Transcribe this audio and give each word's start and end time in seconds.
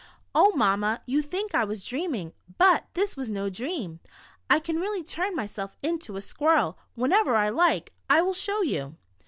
"Oh, 0.33 0.51
Mamma, 0.55 1.03
you 1.05 1.21
think 1.21 1.53
I 1.53 1.63
was 1.63 1.85
dreaming, 1.85 2.33
but 2.57 2.85
this 2.95 3.15
was 3.15 3.29
no 3.29 3.51
dream. 3.51 3.99
I 4.49 4.59
can 4.59 4.79
really 4.79 5.03
turn 5.03 5.35
myself 5.35 5.75
into 5.83 6.15
a 6.17 6.21
squirrel, 6.21 6.79
whenever 6.95 7.35
I 7.35 7.49
like— 7.49 7.93
I 8.09 8.23
will 8.23 8.33
show 8.33 8.63
you." 8.63 8.95